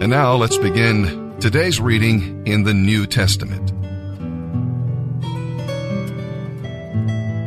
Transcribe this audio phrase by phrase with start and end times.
[0.00, 3.70] And now let's begin today's reading in the New Testament.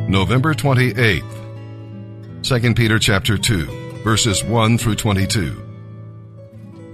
[0.08, 5.60] November 28th, 2 Peter chapter 2, verses 1 through 22.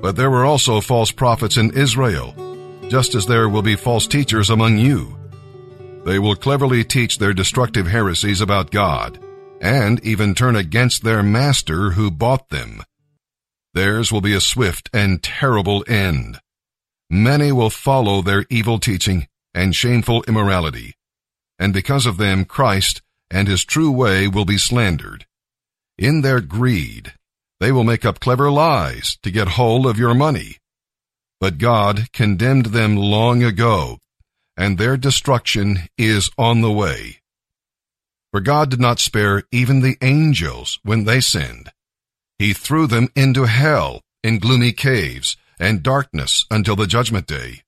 [0.00, 2.34] But there were also false prophets in Israel,
[2.88, 5.14] just as there will be false teachers among you.
[6.06, 9.22] They will cleverly teach their destructive heresies about God,
[9.60, 12.82] and even turn against their master who bought them.
[13.74, 16.40] Theirs will be a swift and terrible end.
[17.08, 20.94] Many will follow their evil teaching and shameful immorality,
[21.58, 25.26] and because of them Christ and his true way will be slandered.
[25.98, 27.14] In their greed,
[27.60, 30.56] they will make up clever lies to get hold of your money.
[31.38, 33.98] But God condemned them long ago,
[34.56, 37.20] and their destruction is on the way.
[38.30, 41.70] For God did not spare even the angels when they sinned.
[42.40, 47.64] He threw them into hell in gloomy caves and darkness until the judgment day.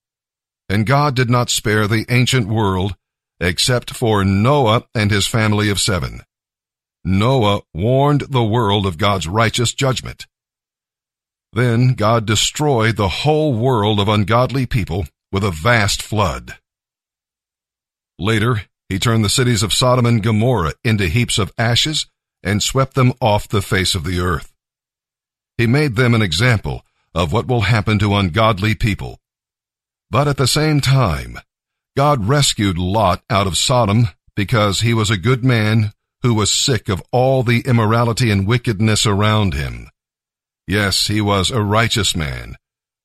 [0.66, 2.96] And God did not spare the ancient world
[3.38, 6.22] except for Noah and his family of seven.
[7.04, 10.26] Noah warned the world of God's righteous judgment.
[11.52, 16.56] Then God destroyed the whole world of ungodly people with a vast flood.
[18.18, 22.06] Later, he turned the cities of Sodom and Gomorrah into heaps of ashes
[22.42, 24.51] and swept them off the face of the earth.
[25.58, 29.18] He made them an example of what will happen to ungodly people.
[30.10, 31.38] But at the same time,
[31.96, 35.92] God rescued Lot out of Sodom because he was a good man
[36.22, 39.88] who was sick of all the immorality and wickedness around him.
[40.66, 42.56] Yes, he was a righteous man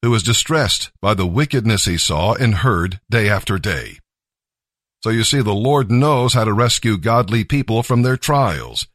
[0.02, 4.00] who was distressed by the wickedness he saw and heard day after day.
[5.04, 8.88] So you see, the Lord knows how to rescue godly people from their trials,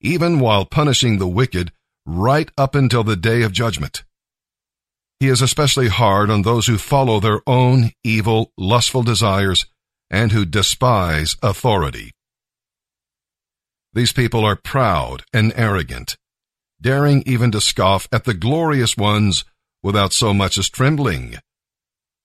[0.00, 1.72] even while punishing the wicked
[2.10, 4.02] right up until the day of judgment.
[5.20, 9.66] He is especially hard on those who follow their own evil, lustful desires
[10.10, 12.10] and who despise authority.
[13.92, 16.16] These people are proud and arrogant,
[16.80, 19.44] daring even to scoff at the glorious ones
[19.82, 21.36] without so much as trembling.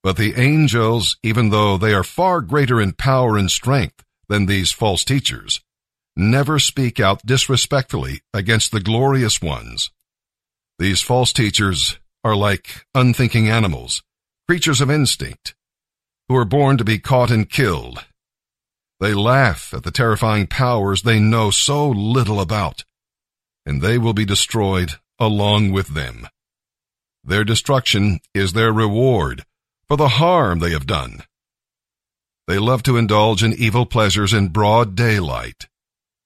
[0.02, 4.72] But the angels, even though they are far greater in power and strength than these
[4.72, 5.62] false teachers,
[6.16, 9.92] never speak out disrespectfully against the glorious ones.
[10.80, 14.04] These false teachers are like unthinking animals,
[14.48, 15.56] creatures of instinct,
[16.28, 18.06] who are born to be caught and killed.
[19.00, 22.84] They laugh at the terrifying powers they know so little about,
[23.66, 26.28] and they will be destroyed along with them.
[27.24, 29.46] Their destruction is their reward
[29.88, 31.24] for the harm they have done.
[32.48, 35.68] They love to indulge in evil pleasures in broad daylight.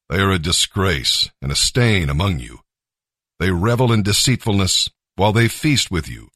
[0.10, 2.62] They are a disgrace and a stain among you.
[3.40, 6.30] They revel in deceitfulness while they feast with you.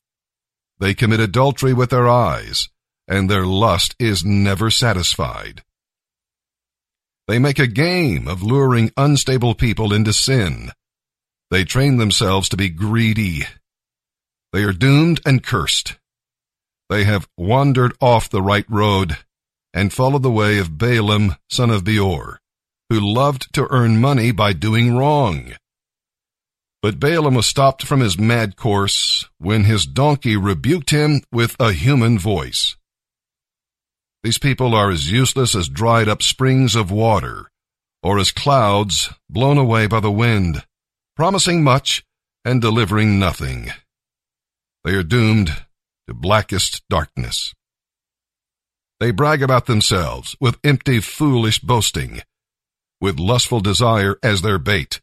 [0.80, 2.70] They commit adultery with their eyes,
[3.08, 5.64] and their lust is never satisfied.
[7.28, 10.72] They make a game of luring unstable people into sin.
[11.50, 13.44] They train themselves to be greedy.
[14.52, 15.96] They are doomed and cursed.
[16.90, 19.18] They have wandered off the right road
[19.74, 22.40] and followed the way of Balaam, son of Beor,
[22.94, 25.52] who loved to earn money by doing wrong.
[26.84, 31.72] But Balaam was stopped from his mad course when his donkey rebuked him with a
[31.72, 32.78] human voice.
[34.22, 37.50] These people are as useless as dried up springs of water,
[38.04, 40.64] or as clouds blown away by the wind,
[41.16, 42.06] promising much
[42.46, 43.72] and delivering nothing.
[44.84, 45.50] They are doomed
[46.08, 47.56] to blackest darkness.
[49.00, 52.22] They brag about themselves with empty, foolish boasting,
[53.04, 55.00] with lustful desire as their bait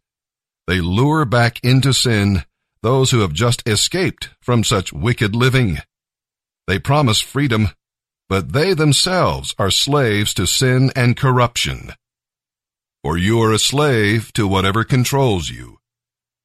[0.70, 2.44] they lure back into sin
[2.80, 5.78] those who have just escaped from such wicked living.
[6.68, 7.70] They promise freedom,
[8.28, 11.90] but they themselves are slaves to sin and corruption.
[13.02, 15.78] For you are a slave to whatever controls you.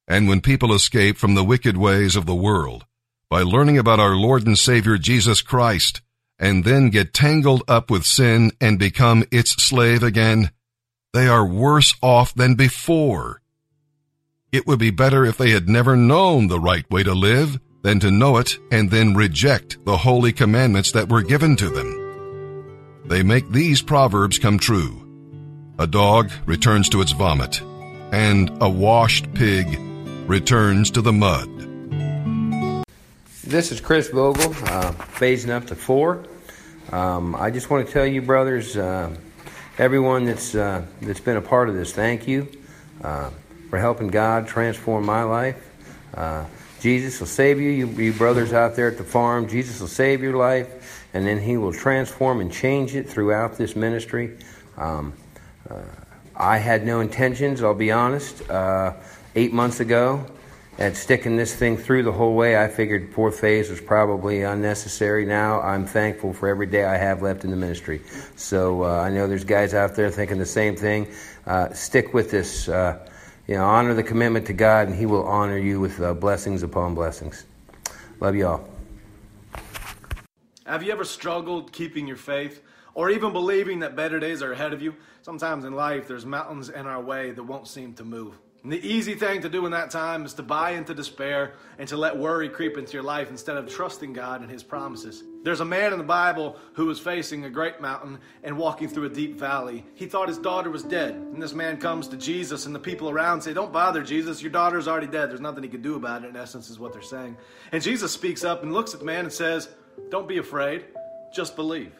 [0.08, 2.84] And when people escape from the wicked ways of the world
[3.30, 6.02] by learning about our Lord and Savior Jesus Christ,
[6.36, 10.50] and then get tangled up with sin and become its slave again,
[11.16, 13.40] they are worse off than before.
[14.52, 18.00] It would be better if they had never known the right way to live than
[18.00, 23.02] to know it and then reject the holy commandments that were given to them.
[23.06, 25.02] They make these proverbs come true.
[25.78, 27.62] A dog returns to its vomit,
[28.12, 29.78] and a washed pig
[30.26, 31.48] returns to the mud.
[33.42, 36.24] This is Chris Vogel, uh, phasing up to four.
[36.92, 39.16] Um, I just want to tell you, brothers, uh,
[39.78, 42.48] everyone that's uh, that's been a part of this, thank you.
[43.02, 43.30] Uh,
[43.68, 45.62] for helping God transform my life.
[46.14, 46.44] Uh,
[46.80, 49.48] Jesus will save you, you, you brothers out there at the farm.
[49.48, 53.74] Jesus will save your life, and then He will transform and change it throughout this
[53.74, 54.38] ministry.
[54.76, 55.12] Um,
[55.68, 55.80] uh,
[56.34, 58.48] I had no intentions, I'll be honest.
[58.48, 58.94] Uh,
[59.34, 60.24] eight months ago,
[60.78, 65.24] at sticking this thing through the whole way, I figured fourth phase was probably unnecessary.
[65.24, 68.02] Now I'm thankful for every day I have left in the ministry.
[68.36, 71.08] So uh, I know there's guys out there thinking the same thing.
[71.46, 72.68] Uh, stick with this.
[72.68, 72.98] Uh,
[73.46, 76.62] you know, honor the commitment to God, and He will honor you with uh, blessings
[76.64, 77.44] upon blessings.
[78.20, 78.68] Love you all.
[80.66, 82.62] Have you ever struggled keeping your faith?
[82.96, 84.96] or even believing that better days are ahead of you.
[85.20, 88.38] Sometimes in life, there's mountains in our way that won't seem to move.
[88.62, 91.88] And the easy thing to do in that time is to buy into despair and
[91.88, 95.22] to let worry creep into your life instead of trusting God and His promises.
[95.44, 99.04] There's a man in the Bible who was facing a great mountain and walking through
[99.04, 99.84] a deep valley.
[99.94, 101.14] He thought his daughter was dead.
[101.14, 104.42] And this man comes to Jesus, and the people around say, Don't bother, Jesus.
[104.42, 105.30] Your daughter's already dead.
[105.30, 107.36] There's nothing he can do about it, in essence, is what they're saying.
[107.70, 109.68] And Jesus speaks up and looks at the man and says,
[110.10, 110.86] Don't be afraid,
[111.32, 111.92] just believe.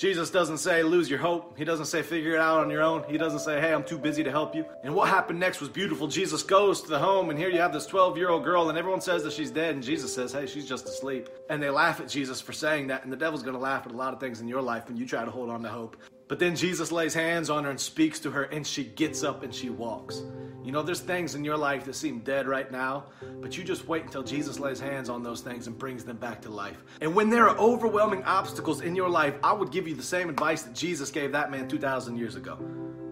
[0.00, 1.58] Jesus doesn't say lose your hope.
[1.58, 3.04] He doesn't say figure it out on your own.
[3.06, 4.64] He doesn't say, hey, I'm too busy to help you.
[4.82, 6.08] And what happened next was beautiful.
[6.08, 8.78] Jesus goes to the home, and here you have this 12 year old girl, and
[8.78, 11.28] everyone says that she's dead, and Jesus says, hey, she's just asleep.
[11.50, 13.92] And they laugh at Jesus for saying that, and the devil's going to laugh at
[13.92, 15.98] a lot of things in your life when you try to hold on to hope.
[16.30, 19.42] But then Jesus lays hands on her and speaks to her, and she gets up
[19.42, 20.22] and she walks.
[20.62, 23.06] You know, there's things in your life that seem dead right now,
[23.40, 26.40] but you just wait until Jesus lays hands on those things and brings them back
[26.42, 26.84] to life.
[27.00, 30.30] And when there are overwhelming obstacles in your life, I would give you the same
[30.30, 32.58] advice that Jesus gave that man 2,000 years ago.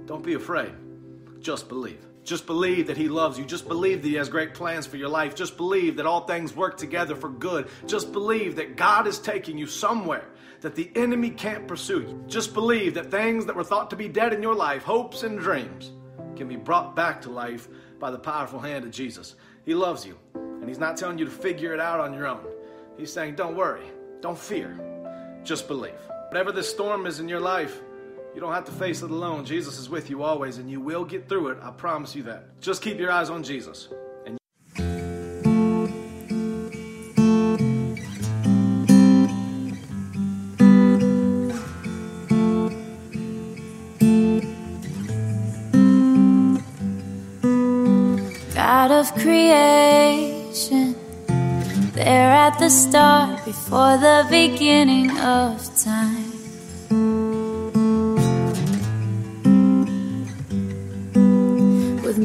[0.07, 0.71] Don't be afraid,
[1.41, 2.08] just believe.
[2.29, 3.47] Just believe that He loves you.
[3.47, 5.35] Just believe that He has great plans for your life.
[5.35, 7.69] Just believe that all things work together for good.
[7.87, 10.27] Just believe that God is taking you somewhere
[10.61, 12.25] that the enemy can't pursue you.
[12.27, 15.39] Just believe that things that were thought to be dead in your life, hopes and
[15.39, 15.93] dreams,
[16.37, 17.67] can be brought back to life
[17.99, 19.35] by the powerful hand of Jesus.
[19.65, 22.45] He loves you, and He's not telling you to figure it out on your own.
[22.99, 23.87] He's saying, Don't worry,
[24.21, 24.79] don't fear,
[25.45, 25.95] just believe.
[26.29, 27.81] Whatever the storm is in your life,
[28.39, 29.45] you don't have to face it alone.
[29.45, 31.59] Jesus is with you always, and you will get through it.
[31.61, 32.61] I promise you that.
[32.61, 33.89] Just keep your eyes on Jesus.
[48.55, 50.95] God of creation.
[51.93, 55.61] There at the start, before the beginning of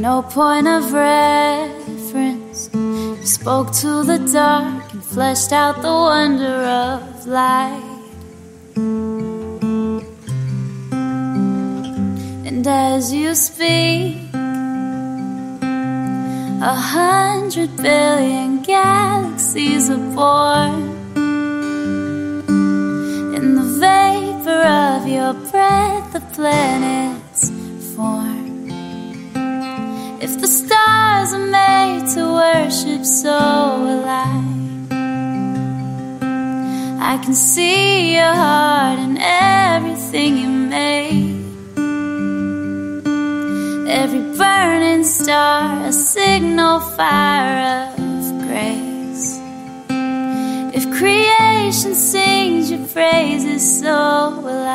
[0.03, 7.25] no point of reference, you spoke to the dark and fleshed out the wonder of
[7.25, 8.01] light.
[12.47, 14.17] And as you speak,
[16.73, 20.83] a hundred billion galaxies are born
[23.37, 27.12] In the vapor of your breath, the planets
[32.33, 33.37] worship, so
[33.83, 34.03] will
[37.13, 41.33] I can see your heart in everything you made
[43.87, 49.39] Every burning star, a signal fire of grace.
[50.77, 54.65] If creation sings your praises, so will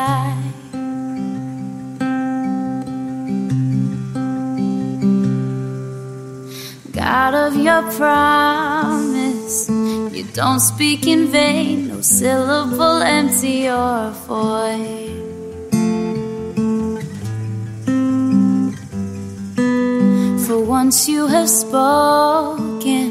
[6.98, 15.14] God of your promise, you don't speak in vain, no syllable empty or void.
[20.44, 23.06] For once you have spoken,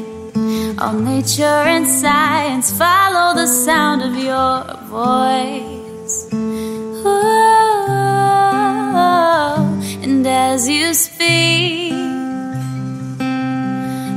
[0.78, 4.64] all nature and science follow the sound of your
[4.98, 6.28] voice.
[7.06, 7.38] Oh,
[10.02, 11.77] and as you speak,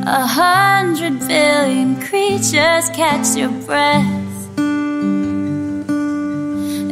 [0.04, 4.50] a hundred billion creatures catch your breath,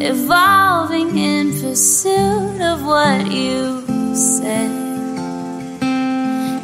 [0.01, 3.83] evolving in pursuit of what you
[4.15, 4.69] said.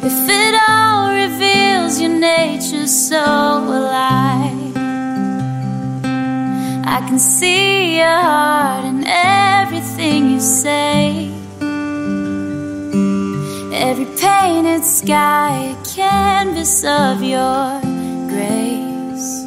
[0.08, 4.52] If it all reveals your nature, so will I.
[6.86, 11.35] I can see your heart in everything you say.
[13.78, 17.78] Every painted sky, a canvas of your
[18.26, 19.44] grace.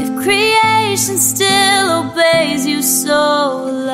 [0.00, 3.90] If creation still obeys you, so will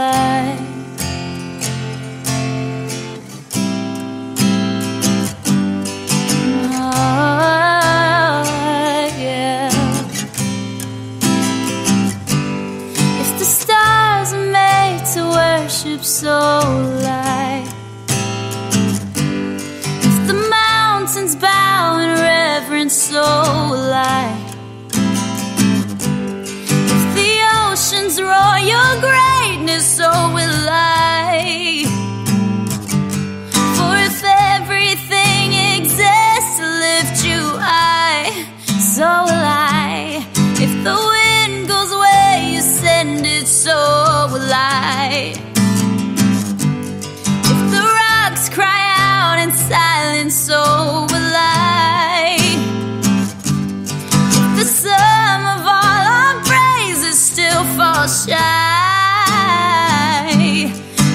[58.08, 58.34] shy,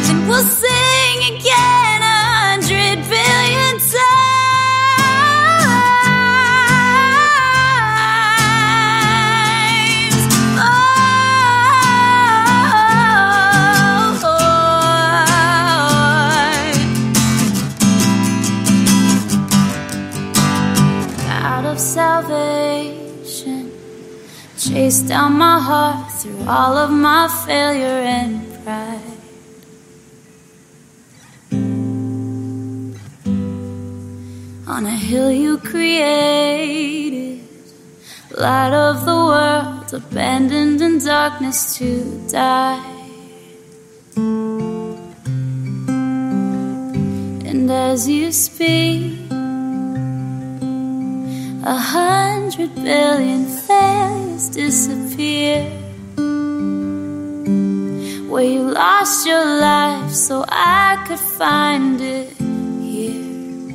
[0.05, 4.03] then we'll sing again a hundred billion times.
[10.55, 10.69] Oh,
[13.07, 14.43] oh, oh.
[21.27, 23.63] out of salvation.
[24.59, 26.02] Chase down my heart
[26.47, 28.99] all of my failure and pride.
[34.67, 37.47] On a hill you created,
[38.37, 42.83] light of the world, abandoned in darkness to die.
[47.45, 49.31] And as you speak,
[51.63, 55.82] a hundred billion failures disappear.
[58.33, 62.33] Where you lost your life so I could find it
[62.81, 63.69] here.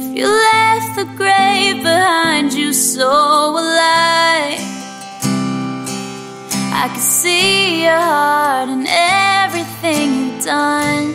[0.00, 4.24] If you left the grave behind you, so will I.
[6.94, 11.14] Can see your heart and everything you've done.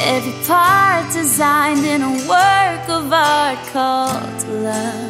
[0.00, 5.07] Every part designed in a work of art called love.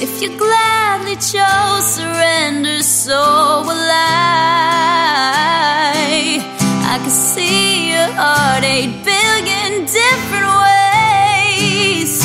[0.00, 4.08] If you gladly chose surrender, so will I.
[6.92, 12.22] I can see your heart eight billion different ways.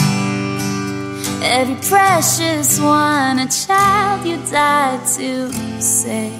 [1.42, 5.52] Every precious one, a child you died to
[5.82, 6.32] save.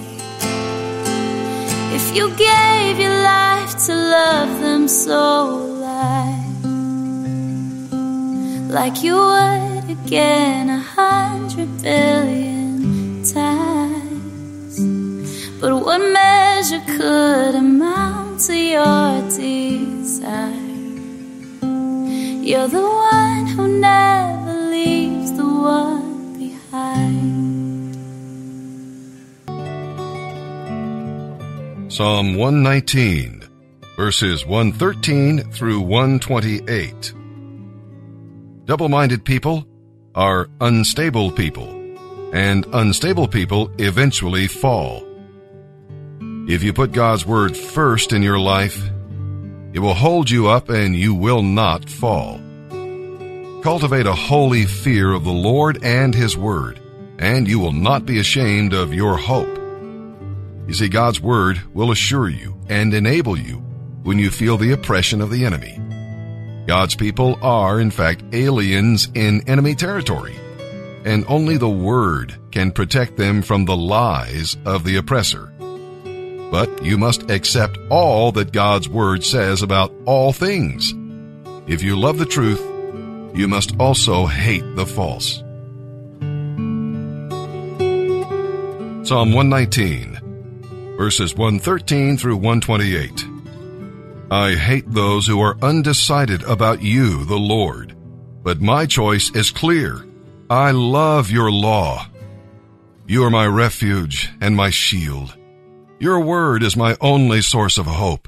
[1.98, 6.60] If you gave your life to love them so light,
[8.70, 9.73] like you would
[10.06, 14.80] again a hundred billion times.
[15.62, 20.50] But what measure could amount to your desire?
[22.44, 27.96] You're the one who never leaves the one behind.
[31.92, 33.44] Psalm 119,
[33.96, 37.14] verses 113 through 128.
[38.66, 39.66] Double minded people
[40.16, 41.70] are unstable people,
[42.34, 45.08] and unstable people eventually fall.
[46.48, 48.90] If you put God's Word first in your life,
[49.74, 52.40] it will hold you up and you will not fall.
[53.64, 56.80] Cultivate a holy fear of the Lord and His Word,
[57.18, 59.58] and you will not be ashamed of your hope.
[60.68, 63.58] You see, God's Word will assure you and enable you
[64.04, 65.80] when you feel the oppression of the enemy.
[66.68, 70.36] God's people are, in fact, aliens in enemy territory,
[71.06, 75.52] and only the Word can protect them from the lies of the oppressor.
[76.52, 80.94] But you must accept all that God's Word says about all things.
[81.68, 82.62] If you love the truth,
[83.36, 85.44] you must also hate the false.
[89.08, 90.14] Psalm 119
[90.98, 93.33] verses 113 through 128.
[94.34, 97.96] I hate those who are undecided about you, the Lord,
[98.42, 100.08] but my choice is clear.
[100.50, 102.08] I love your law.
[103.06, 105.38] You are my refuge and my shield.
[106.00, 108.28] Your word is my only source of hope.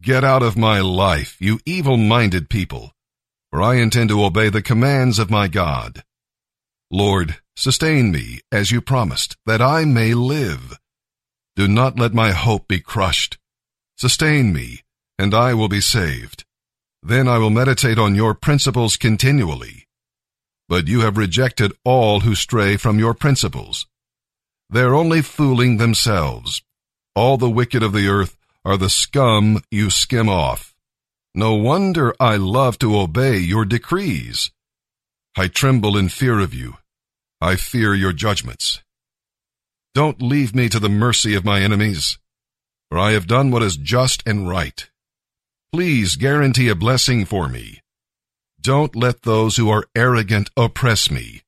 [0.00, 2.92] Get out of my life, you evil-minded people,
[3.52, 6.02] for I intend to obey the commands of my God.
[6.90, 10.76] Lord, sustain me as you promised, that I may live.
[11.54, 13.38] Do not let my hope be crushed.
[13.96, 14.80] Sustain me,
[15.18, 16.44] and I will be saved.
[17.02, 19.86] Then I will meditate on your principles continually.
[20.68, 23.86] But you have rejected all who stray from your principles.
[24.70, 26.62] They're only fooling themselves.
[27.14, 30.74] All the wicked of the earth are the scum you skim off.
[31.34, 34.50] No wonder I love to obey your decrees.
[35.36, 36.76] I tremble in fear of you.
[37.40, 38.82] I fear your judgments.
[39.94, 42.18] Don't leave me to the mercy of my enemies,
[42.88, 44.88] for I have done what is just and right.
[45.72, 47.80] Please guarantee a blessing for me.
[48.60, 51.42] Don't let those who are arrogant oppress me.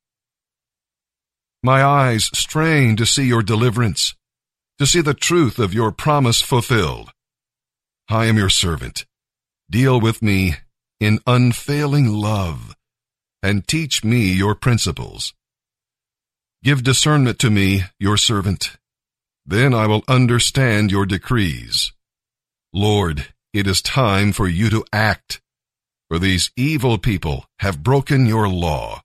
[1.62, 4.14] My eyes strain to see your deliverance,
[4.78, 7.10] to see the truth of your promise fulfilled.
[8.08, 9.06] I am your servant.
[9.70, 10.56] Deal with me
[11.00, 12.76] in unfailing love
[13.42, 15.32] and teach me your principles.
[16.62, 18.76] Give discernment to me, your servant.
[19.46, 21.92] Then I will understand your decrees.
[22.72, 25.40] Lord, it is time for you to act,
[26.08, 29.02] for these evil people have broken your law.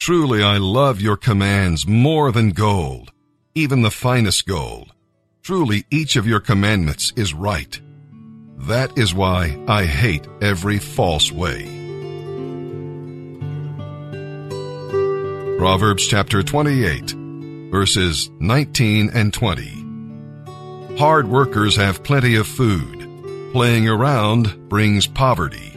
[0.00, 3.12] Truly I love your commands more than gold,
[3.54, 4.92] even the finest gold.
[5.42, 7.80] Truly each of your commandments is right.
[8.56, 11.64] That is why I hate every false way.
[15.58, 17.10] Proverbs chapter 28,
[17.70, 20.96] verses 19 and 20.
[20.98, 23.01] Hard workers have plenty of food.
[23.52, 25.72] Playing around brings poverty.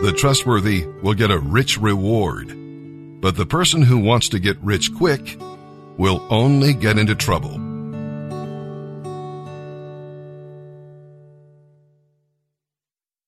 [0.00, 2.46] The trustworthy will get a rich reward,
[3.20, 5.36] but the person who wants to get rich quick
[5.98, 7.58] will only get into trouble.